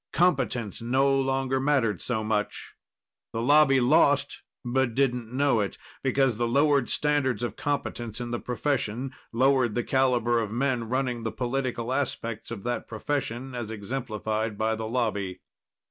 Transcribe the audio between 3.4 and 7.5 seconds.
Lobby lost, but didn't know it because the lowered standards